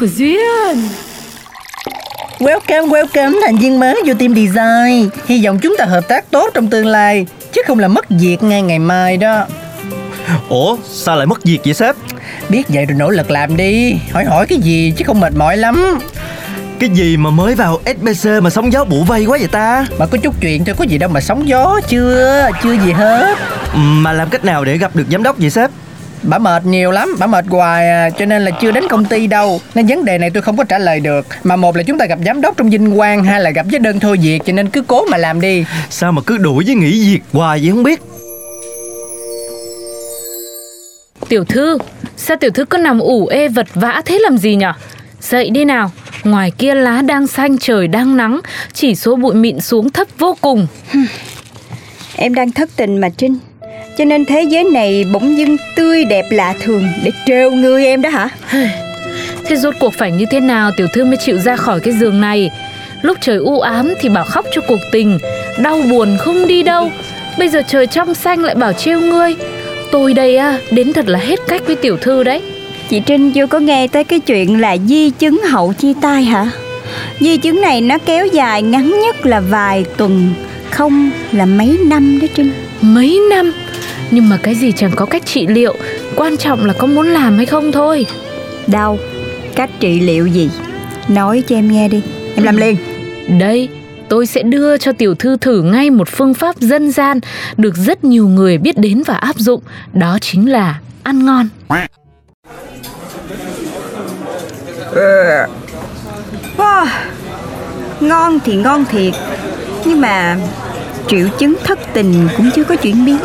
[0.00, 0.88] của duyên.
[2.38, 5.08] Welcome, welcome thành viên mới vô team design.
[5.26, 8.42] Hy vọng chúng ta hợp tác tốt trong tương lai Chứ không là mất việc
[8.42, 9.46] ngay ngày mai đó.
[10.48, 11.96] Ủa sao lại mất việc vậy sếp?
[12.48, 13.94] Biết vậy rồi nỗ lực làm đi.
[14.12, 15.98] Hỏi hỏi cái gì chứ không mệt mỏi lắm.
[16.78, 19.86] Cái gì mà mới vào SBC mà sóng gió bụ vây quá vậy ta?
[19.98, 23.38] Mà có chút chuyện thôi có gì đâu mà sóng gió Chưa, chưa gì hết.
[23.74, 25.70] Mà làm cách nào để gặp được giám đốc vậy sếp
[26.22, 29.26] Bà mệt nhiều lắm, bà mệt hoài à, Cho nên là chưa đến công ty
[29.26, 29.60] đâu.
[29.74, 31.26] Nên vấn đề này tôi không có trả lời được.
[31.44, 33.78] Mà một là chúng ta gặp giám đốc trong vinh quang Hai là gặp với
[33.78, 35.64] đơn thôi việc Cho nên cứ cố mà làm đi.
[35.90, 38.00] Sao mà cứ đuổi với nghỉ việc hoài vậy không biết?
[41.28, 41.78] Tiểu thư
[42.16, 44.72] Sao tiểu thư cứ nằm ủ ê vật vã thế làm gì nhở?
[45.20, 45.90] Dậy đi nào
[46.24, 48.40] Ngoài kia lá đang xanh trời đang nắng
[48.72, 50.66] Chỉ số bụi mịn xuống thấp vô cùng.
[52.16, 53.38] Em đang thất tình mà Trinh
[54.00, 58.02] Cho nên thế giới này bỗng dưng tươi đẹp lạ thường Để trêu người em
[58.02, 58.28] đó hả?
[59.44, 62.20] Thế rốt cuộc phải như thế nào tiểu thư mới chịu ra khỏi cái giường
[62.20, 62.50] này?
[63.02, 65.18] Lúc trời u ám thì bảo khóc cho cuộc tình
[65.58, 66.92] Đau buồn không đi đâu.
[67.38, 69.36] Bây giờ trời trong xanh lại bảo trêu ngươi.
[69.90, 72.42] Tôi đây à, đến thật là hết cách với tiểu thư đấy.
[72.88, 76.50] Chị Trinh chưa có nghe tới cái chuyện là di chứng hậu chia tay hả?
[77.20, 80.32] Di chứng này nó kéo dài ngắn nhất là vài tuần
[80.70, 82.50] Không là mấy năm đó Trinh.
[82.80, 83.52] Mấy năm
[84.10, 85.74] Nhưng mà cái gì chẳng có cách trị liệu
[86.16, 88.06] Quan trọng là có muốn làm hay không thôi.
[88.66, 88.98] Đâu
[89.54, 90.50] Cách trị liệu gì?
[91.08, 92.02] Nói cho em nghe đi
[92.36, 92.76] Em làm liền.
[93.38, 93.68] Đây,
[94.08, 97.20] tôi sẽ đưa cho tiểu thư thử ngay một phương pháp dân gian
[97.56, 99.62] được rất nhiều người biết đến và áp dụng,
[99.92, 101.48] đó chính là ăn ngon.
[106.56, 106.86] wow.
[108.00, 109.14] Ngon thì ngon thiệt
[109.84, 110.36] Nhưng mà
[111.08, 113.18] Triệu chứng thất tình cũng chưa có chuyển biến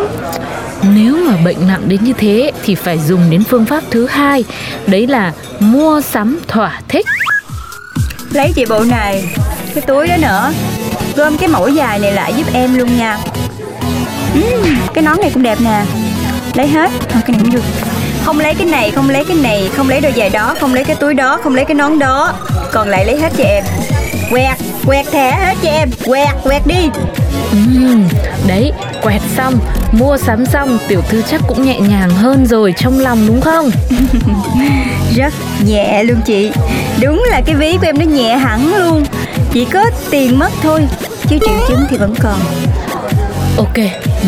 [0.93, 4.43] Nếu mà bệnh nặng đến như thế thì phải dùng đến phương pháp thứ hai,
[4.87, 7.05] đấy là mua sắm thỏa thích.
[8.31, 9.29] Lấy chị bộ này
[9.75, 10.51] Cái túi đó nữa.
[11.15, 13.17] Gom cái mẫu dài này lại giúp em luôn nha.
[14.33, 15.85] Ừm, Cái nón này cũng đẹp nè.
[16.53, 17.63] Lấy hết Thôi cái này cũng được
[18.23, 20.83] Không lấy cái này, không lấy cái này Không lấy đôi giày đó, không lấy
[20.83, 22.33] cái túi đó Không lấy cái nón đó.
[22.71, 23.63] Còn lại lấy hết cho em.
[24.29, 25.89] Quẹt, quẹt thẻ hết cho em.
[26.05, 26.89] Quẹt, quẹt đi.
[27.51, 28.07] Ừm,
[28.47, 28.71] đấy,
[29.01, 29.59] quẹt xong,
[29.99, 33.71] mua sắm xong, tiểu thư chắc cũng nhẹ nhàng hơn rồi trong lòng đúng không?
[35.15, 35.33] Rất
[35.65, 36.51] nhẹ luôn chị
[37.01, 39.03] Đúng là cái ví của em nó nhẹ hẳn luôn
[39.51, 40.87] Chỉ có tiền mất thôi
[41.29, 42.39] Chứ triệu chứng thì vẫn còn
[43.57, 43.77] Ok,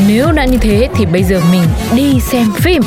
[0.07, 1.63] nếu đã như thế thì bây giờ mình
[1.95, 2.81] đi xem phim.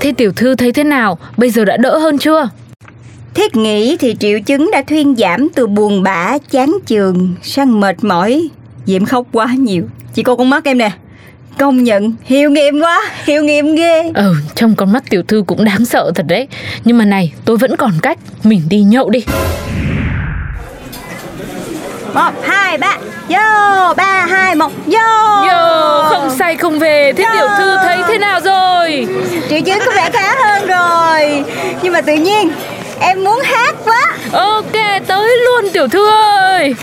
[0.00, 1.18] Thế tiểu thư thấy thế nào?
[1.36, 2.48] Bây giờ đã đỡ hơn chưa?
[3.34, 8.04] Thiết nghĩ thì triệu chứng đã thuyên giảm từ buồn bã, chán chường sang mệt
[8.04, 8.48] mỏi.
[8.86, 9.84] Diệm khóc quá nhiều.
[10.14, 10.90] Chị cô con mắt em nè.
[11.58, 14.10] Công nhận, hiệu nghiệm quá, hiệu nghiệm ghê.
[14.14, 16.48] Ừ, trong con mắt tiểu thư cũng đáng sợ thật đấy.
[16.84, 18.18] Nhưng mà này, tôi vẫn còn cách.
[18.44, 19.24] Mình đi nhậu đi.
[22.14, 22.96] Một, hai, ba,
[23.28, 24.98] vô, ba, hai, một, vô.
[25.48, 27.12] Yo, không say không về.
[27.16, 27.30] Thế Yo.
[27.32, 29.06] tiểu thư thấy thế nào rồi?
[29.48, 31.44] Triệu chứng có vẻ khá hơn rồi.
[31.82, 32.52] Nhưng mà tự nhiên,
[33.00, 34.16] em muốn hát quá.
[34.32, 34.72] Ok,
[35.06, 36.74] tới luôn tiểu thư ơi.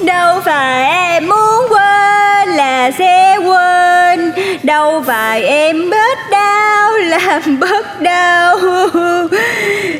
[0.00, 4.32] Đâu phải em muốn quên là sẽ quên
[4.62, 8.58] Đâu phải em bớt đau làm bớt đau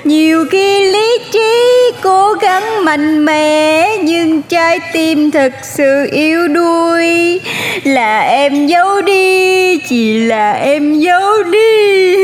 [0.04, 7.40] Nhiều khi lý trí cố gắng mạnh mẽ Nhưng trái tim thật sự yếu đuối.
[7.84, 12.16] Là em giấu đi, chỉ là em giấu đi.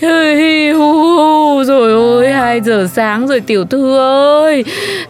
[0.00, 4.64] Hi hi hu hu rồi ôi 2 giờ sáng rồi tiểu thư ơi.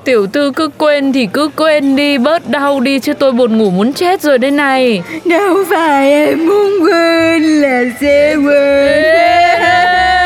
[0.05, 3.71] Tiểu thư cứ quên thì cứ quên đi Bớt đau đi chứ tôi buồn ngủ
[3.71, 5.03] muốn chết rồi đây này.
[5.25, 10.20] Đâu phải em muốn quên là sẽ quên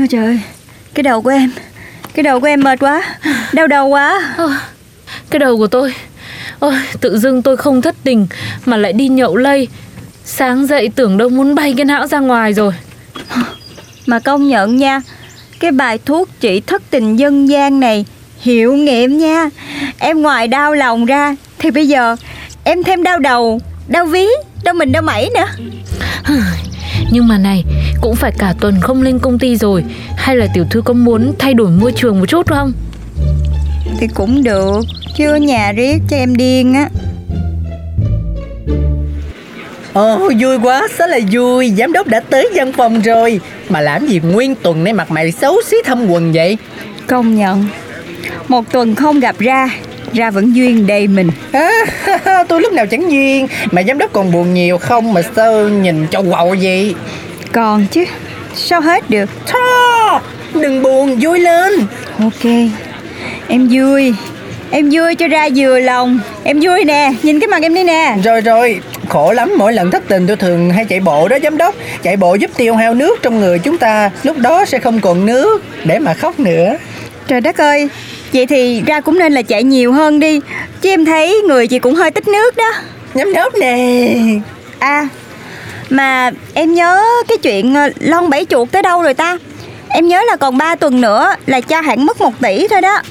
[0.00, 0.40] Ôi trời ơi,
[0.94, 1.50] cái đầu của em
[2.14, 3.02] Cái đầu của em mệt quá
[3.52, 4.36] Đau đầu quá.
[5.30, 5.94] Cái đầu của tôi
[6.58, 8.26] Ôi, tự dưng tôi không thất tình
[8.66, 9.68] Mà lại đi nhậu lây.
[10.24, 12.72] Sáng dậy tưởng đâu muốn bay cái não ra ngoài rồi.
[14.06, 15.00] Mà công nhận nha
[15.60, 18.04] Cái bài thuốc trị thất tình dân gian này
[18.40, 19.48] Hiệu nghiệm nha.
[19.98, 22.16] Em ngoài đau lòng ra Thì bây giờ
[22.64, 24.26] em thêm đau đầu Đau ví,
[24.64, 25.46] đau mình đau mẩy nữa.
[27.10, 27.64] Nhưng mà này
[28.00, 29.84] Cũng phải cả tuần không lên công ty rồi.
[30.16, 32.72] Hay là tiểu thư có muốn thay đổi môi trường một chút không?
[33.98, 34.80] Thì cũng được
[35.16, 36.88] Chứ ở nhà riết cho em điên á.
[39.92, 41.72] Ồ vui quá, sao là vui.
[41.78, 43.40] Giám đốc đã tới văn phòng rồi.
[43.68, 46.58] Mà làm gì nguyên tuần nay mặt mày xấu xí thâm quần vậy?
[47.06, 47.66] Công nhận
[48.48, 49.68] Một tuần không gặp ra
[50.12, 51.30] Ra vẫn duyên đầy mình.
[51.52, 51.70] À,
[52.48, 53.46] Tôi lúc nào chẳng duyên.
[53.70, 56.94] Mà giám đốc còn buồn nhiều không Mà sao nhìn cho quậu vậy
[57.52, 58.04] Còn chứ?
[58.54, 59.30] Sao hết được?
[59.46, 60.20] Thôi,
[60.54, 61.72] Đừng buồn, vui lên.
[62.18, 62.52] Ok
[63.48, 64.14] Em vui.
[64.70, 66.20] Em vui cho ra vừa lòng.
[66.44, 68.16] Em vui nè Nhìn cái mặt em đi nè.
[68.24, 71.56] Rồi rồi, khổ lắm mỗi lần thất tình tôi thường hay chạy bộ đó giám
[71.56, 71.74] đốc.
[72.02, 75.26] Chạy bộ giúp tiêu hao nước trong người chúng ta Lúc đó sẽ không còn
[75.26, 76.76] nước để mà khóc nữa.
[77.26, 77.88] Trời đất ơi
[78.32, 80.40] Vậy thì ra cũng nên là chạy nhiều hơn đi.
[80.80, 82.72] Chứ em thấy người chị cũng hơi tích nước đó.
[83.14, 84.08] Giám đốc nè.
[84.78, 85.08] À
[85.90, 89.38] Mà em nhớ cái chuyện ờ, lon bảy chuột tới đâu rồi ta
[89.88, 93.02] Em nhớ là còn 3 tuần nữa là cho hãng mất 1 tỷ thôi đó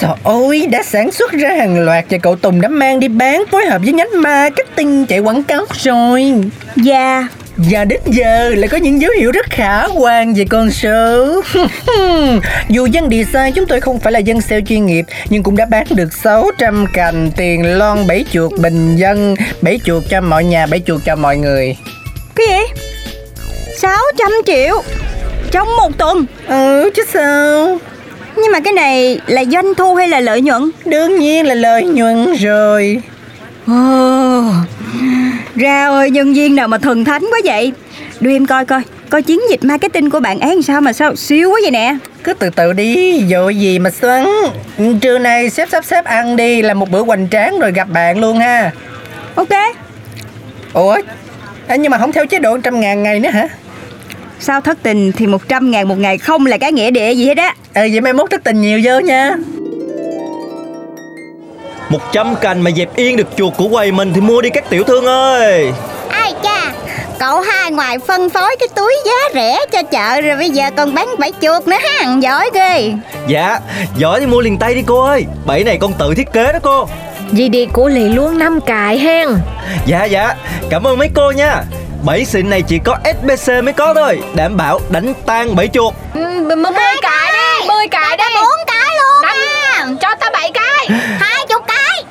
[0.00, 3.44] Trời ơi, đã sản xuất ra hàng loạt và cậu Tùng đã mang đi bán
[3.50, 6.34] phối hợp với nhánh marketing chạy quảng cáo rồi.
[6.76, 11.42] Dạ Và đến giờ lại có những dấu hiệu rất khả quan về con số.
[12.68, 15.66] Dù dân design chúng tôi không phải là dân sale chuyên nghiệp nhưng cũng đã
[15.70, 20.66] bán được 600 cành tiền lon bảy chuột bình dân, bảy chuột cho mọi nhà,
[20.66, 21.76] bảy chuột cho mọi người.
[22.36, 22.82] Cái gì?
[23.76, 24.82] 600 triệu
[25.50, 26.26] Trong một tuần.
[26.48, 27.78] Ừ chứ sao?
[28.36, 30.70] Nhưng mà cái này là doanh thu hay là lợi nhuận?
[30.84, 33.02] Đương nhiên là lợi nhuận rồi.
[33.66, 34.42] Ồ,
[35.54, 37.72] ra ơi nhân viên nào mà thần thánh quá vậy?
[38.20, 41.50] Đưa em coi coi Coi chiến dịch marketing của bạn ấy sao mà sao siêu
[41.50, 41.96] quá vậy nè?
[42.24, 44.26] Cứ từ từ đi, dội gì mà xoắn.
[45.00, 48.20] Trưa nay xếp sắp xếp ăn đi Là một bữa hoành tráng rồi gặp bạn
[48.20, 48.72] luôn ha.
[49.34, 49.48] Ok.
[50.72, 50.96] Ủa
[51.66, 53.48] à, Nhưng mà không theo chế độ trăm ngàn ngày nữa hả?
[54.40, 57.36] Sao thất tình thì 100 ngàn một ngày không là cái nghĩa địa gì hết
[57.38, 57.54] á?
[57.74, 59.36] Ừ vậy mai mốt thất tình nhiều vô nha.
[61.88, 64.82] 100 cành mà dẹp yên được chuột của quầy mình thì mua đi các tiểu
[64.84, 65.72] thương ơi.
[66.10, 66.72] Ai cha?
[67.18, 70.94] Cậu hai ngoài phân phối cái túi giá rẻ cho chợ rồi bây giờ còn
[70.94, 72.92] bán bẫy chuột nữa ha Giỏi ghê.
[73.28, 73.58] Dạ,
[73.96, 75.24] giỏi thì mua liền tay đi cô ơi.
[75.46, 76.88] Bẫy này con tự thiết kế đó cô
[77.32, 79.28] Dì đi cố lấy luôn năm cái hen.
[79.86, 80.34] Dạ dạ,
[80.70, 81.62] cảm ơn mấy cô nha.
[82.04, 84.20] Bẫy xịn này chỉ có SBC mới có thôi.
[84.34, 85.94] Đảm bảo đánh tan bẫy chuột.
[86.14, 86.22] Mười
[87.02, 88.24] cái đi Mười cái đi.
[88.34, 90.86] bốn cái luôn Năm, Cho ta bảy cái.
[91.18, 92.04] Hai chục cái.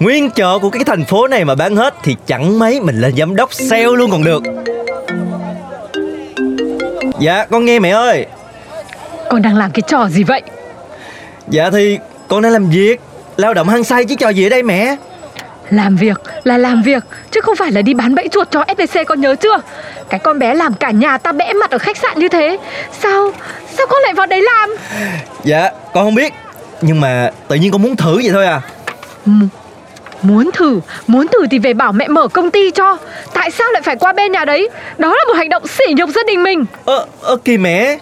[0.00, 3.16] Nguyên chợ của cái thành phố này mà bán hết Thì chẳng mấy mình lên
[3.16, 4.42] giám đốc sale luôn còn được.
[7.20, 8.26] Dạ con nghe mẹ ơi.
[9.30, 10.42] Con đang làm cái trò gì vậy?
[11.48, 11.98] Dạ thì
[12.28, 13.00] con đang làm việc
[13.36, 14.96] Lao động hăng say chứ trò gì ở đây mẹ?
[15.70, 19.06] Làm việc là làm việc Chứ không phải là đi bán bẫy chuột cho SBC
[19.06, 19.60] con nhớ chưa?
[20.08, 22.58] Cái con bé làm cả nhà ta bẽ mặt ở khách sạn như thế
[23.02, 23.32] Sao
[23.76, 24.70] Sao con lại vào đấy làm?
[25.44, 26.32] Dạ con không biết
[26.80, 28.60] Nhưng mà tự nhiên con muốn thử vậy thôi à.
[30.22, 32.98] Muốn thử Muốn thử thì về bảo mẹ mở công ty cho.
[33.34, 34.68] Tại sao lại phải qua bên nhà đấy?
[34.98, 36.64] Đó là một hành động sỉ nhục gia đình mình.
[36.84, 37.98] Ơ, ơ kìa mẹ.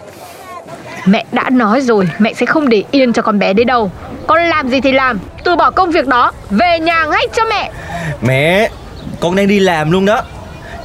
[1.05, 3.91] Mẹ đã nói rồi Mẹ sẽ không để yên cho con bé đấy đâu
[4.27, 5.19] Con làm gì thì làm.
[5.43, 7.71] Từ bỏ công việc đó Về nhà ngay cho mẹ.
[8.21, 8.69] Mẹ
[9.19, 10.21] Con đang đi làm luôn đó.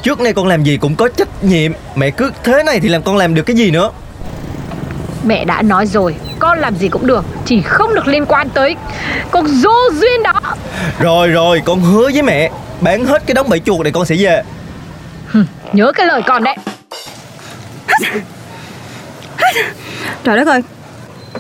[0.02, 1.72] Trước nay con làm gì cũng có trách nhiệm.
[1.94, 3.90] Mẹ cứ thế này thì làm con làm được cái gì nữa?
[5.24, 8.76] Mẹ đã nói rồi Con làm gì cũng được Chỉ không được liên quan tới
[9.30, 10.40] Con dô duyên đó.
[10.98, 14.14] Rồi rồi con hứa với mẹ Bán hết cái đống bẫy chuột này con sẽ
[14.18, 14.42] về.
[15.72, 16.56] Nhớ cái lời con đấy.
[20.24, 20.62] Trời đất ơi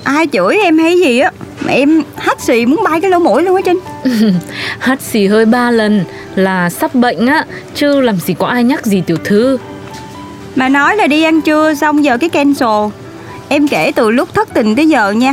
[0.04, 1.30] Ai chửi em hay gì á
[1.70, 3.78] em hắt xì muốn bay cái lỗ mũi luôn á Trinh.
[4.78, 8.86] Hắt xì hơi ba lần Là sắp bệnh á Chứ làm gì có ai nhắc
[8.86, 9.58] gì tiểu thư.
[10.56, 12.90] Mà nói là đi ăn trưa xong giờ cái cancel.
[13.48, 15.32] Em kể từ lúc thất tình tới giờ nha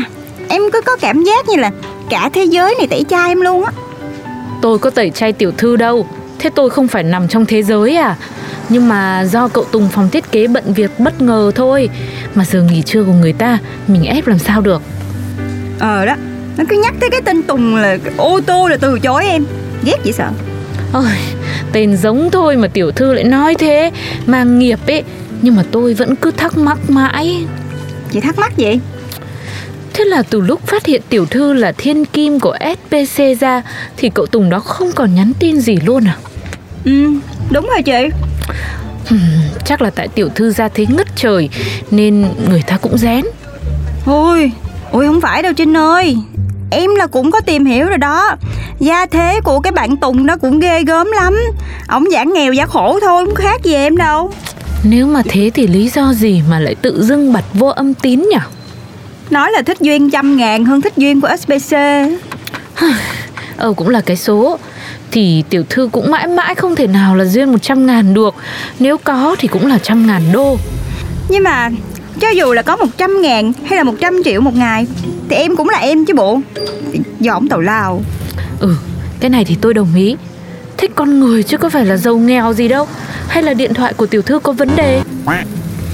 [0.49, 1.71] Em cứ có cảm giác như là
[2.09, 3.71] Cả thế giới này tẩy chay em luôn á.
[4.61, 6.07] Tôi có tẩy chay tiểu thư đâu
[6.39, 8.15] Thế tôi không phải nằm trong thế giới à.
[8.69, 11.89] Nhưng mà do cậu Tùng phòng thiết kế bận việc bất ngờ thôi
[12.35, 14.81] Mà giờ nghỉ trưa của người ta Mình ép làm sao được.
[15.79, 16.15] Ờ đó
[16.57, 19.45] Nó cứ nhắc tới cái tên Tùng là ô tô là từ chối em.
[19.83, 20.29] Ghét vậy sợ.
[20.93, 21.11] Ôi,
[21.71, 23.91] tên giống thôi mà tiểu thư lại nói thế.
[24.25, 25.03] Mang nghiệp ấy
[25.41, 27.45] Nhưng mà tôi vẫn cứ thắc mắc mãi.
[28.11, 28.79] Chị thắc mắc vậy
[29.93, 33.61] Thế là từ lúc phát hiện tiểu thư là thiên kim của SPC ra
[33.97, 36.17] Thì cậu Tùng đó không còn nhắn tin gì luôn à?
[36.85, 37.11] Ừ
[37.51, 38.09] đúng rồi chị.
[39.65, 41.49] Chắc là tại tiểu thư ra thế ngất trời
[41.91, 43.25] Nên người ta cũng rén.
[44.05, 44.51] Ôi
[44.91, 46.17] Ôi không phải đâu Trinh ơi
[46.71, 48.35] Em là cũng có tìm hiểu rồi đó.
[48.79, 51.37] Gia thế của cái bạn Tùng nó cũng ghê gớm lắm.
[51.87, 54.31] Ổng giảng nghèo giả khổ thôi Không khác gì em đâu.
[54.83, 58.19] Nếu mà thế thì lý do gì mà lại tự dưng bật vô âm tín
[58.19, 58.39] nhỉ?
[59.29, 61.75] Nói là thích duyên trăm ngàn hơn thích duyên của SBC
[63.57, 64.59] Ờ cũng là cái số.
[65.11, 68.35] Thì tiểu thư cũng mãi mãi không thể nào là duyên 100 ngàn được.
[68.79, 70.57] Nếu có thì cũng là trăm ngàn đô.
[71.29, 71.69] Nhưng mà
[72.21, 74.87] cho dù là có 100 ngàn hay là 100 triệu một ngày
[75.29, 76.39] Thì em cũng là em chứ bộ.
[77.29, 78.01] Ổng tàu lao.
[78.59, 78.75] Ừ
[79.19, 80.15] cái này thì tôi đồng ý.
[80.77, 82.87] Thích con người chứ có phải là giàu nghèo gì đâu
[83.27, 85.01] Hay là điện thoại của tiểu thư có vấn đề?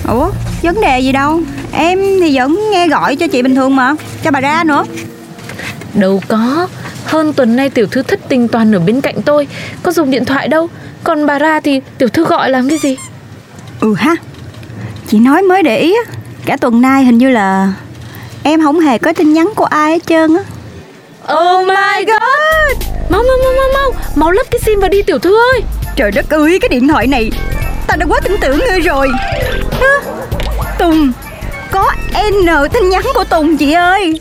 [0.07, 1.41] Ủa vấn đề gì đâu.
[1.71, 4.85] Em thì vẫn nghe gọi cho chị bình thường mà Cho bà ra nữa.
[5.93, 6.67] Đâu có.
[7.05, 9.47] Hơn tuần nay tiểu thư thất tình toàn ở bên cạnh tôi
[9.83, 10.69] Có dùng điện thoại đâu.
[11.03, 12.97] Còn bà ra thì tiểu thư gọi làm cái gì?
[13.79, 14.15] Ừ ha
[15.07, 16.11] Chị nói mới để ý á
[16.45, 17.73] Cả tuần nay hình như là
[18.43, 20.43] Em không hề có tin nhắn của ai hết trơn á.
[21.33, 22.87] Oh my god!
[23.09, 25.63] Mau mau mau mau mau Mau lắp cái sim vào đi tiểu thư ơi.
[25.95, 27.31] Trời đất ơi cái điện thoại này
[27.87, 29.07] Tao đã quá tin tưởng ngươi rồi.
[29.71, 30.11] Hả?
[30.79, 31.11] Tùng
[31.71, 31.91] Có
[32.31, 34.19] N tin nhắn của Tùng chị ơi.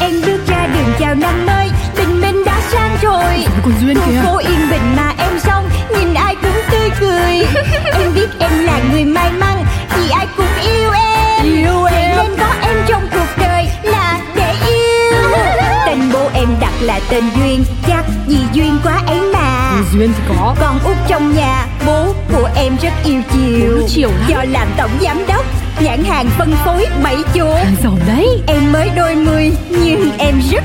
[0.00, 3.46] Em bước ra đường chào năm mới Bình minh đã sang rồi.
[3.64, 7.46] Còn Duyên kìa Phố yên bình mà em xong Nhìn ai cũng tươi cười.
[7.92, 9.64] Em biết em là người may mắn
[9.96, 11.44] Vì ai cũng yêu em.
[11.44, 12.16] Yêu em.
[12.16, 15.30] Nên có em trong cuộc đời là để yêu.
[15.86, 19.82] Tên bố em đặt là tên Duyên Chắc vì duyên quá ấy mà.
[19.92, 20.54] Duyên thì có.
[20.60, 23.86] Con út trong nhà Bố của em rất yêu chiều.
[23.88, 24.28] Chiều lắm.
[24.28, 25.44] Do làm tổng giám đốc
[25.80, 27.58] Nhãn hàng phân phối bảy chỗ.
[27.82, 28.26] Giàu đấy.
[28.46, 30.64] Em mới đôi mươi nhưng em rất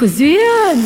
[0.00, 0.76] đời